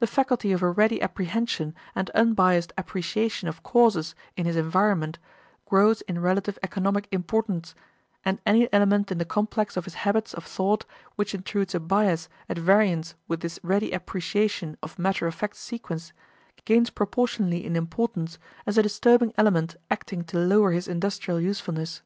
The 0.00 0.08
faculty 0.08 0.50
of 0.50 0.60
a 0.60 0.70
ready 0.72 1.00
apprehension 1.00 1.76
and 1.94 2.10
unbiased 2.16 2.72
appreciation 2.76 3.46
of 3.46 3.62
causes 3.62 4.16
in 4.36 4.44
his 4.44 4.56
environment 4.56 5.20
grows 5.66 6.00
in 6.00 6.18
relative 6.20 6.58
economic 6.64 7.06
importance 7.12 7.72
and 8.24 8.40
any 8.44 8.68
element 8.72 9.12
in 9.12 9.18
the 9.18 9.24
complex 9.24 9.76
of 9.76 9.84
his 9.84 9.94
habits 10.02 10.34
of 10.34 10.42
thought 10.44 10.84
which 11.14 11.32
intrudes 11.32 11.76
a 11.76 11.78
bias 11.78 12.28
at 12.48 12.58
variance 12.58 13.14
with 13.28 13.38
this 13.38 13.60
ready 13.62 13.92
appreciation 13.92 14.76
of 14.82 14.98
matter 14.98 15.28
of 15.28 15.34
fact 15.36 15.54
sequence 15.54 16.12
gains 16.64 16.90
proportionately 16.90 17.64
in 17.64 17.76
importance 17.76 18.40
as 18.66 18.76
a 18.76 18.82
disturbing 18.82 19.32
element 19.38 19.76
acting 19.92 20.24
to 20.24 20.40
lower 20.40 20.72
his 20.72 20.88
industrial 20.88 21.38
usefulness. 21.40 22.02